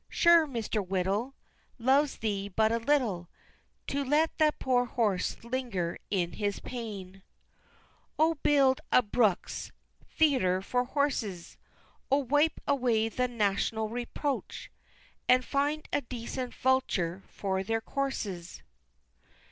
Sure 0.09 0.47
Mr. 0.47 0.83
Whittle 0.83 1.35
Loves 1.77 2.17
thee 2.17 2.47
but 2.49 2.71
little, 2.87 3.29
To 3.85 4.03
let 4.03 4.35
that 4.39 4.57
poor 4.57 4.85
horse 4.85 5.37
linger 5.43 5.99
in 6.09 6.31
his 6.31 6.59
pane! 6.59 7.21
VI. 7.21 7.23
O 8.17 8.33
build 8.41 8.81
a 8.91 9.03
Brookes's 9.03 9.71
Theatre 10.07 10.63
for 10.63 10.85
horses! 10.85 11.55
O 12.09 12.17
wipe 12.17 12.59
away 12.67 13.09
the 13.09 13.27
national 13.27 13.89
reproach 13.89 14.71
And 15.29 15.45
find 15.45 15.87
a 15.93 16.01
decent 16.01 16.55
Vulture 16.55 17.21
for 17.27 17.61
their 17.61 17.81
corses! 17.81 18.63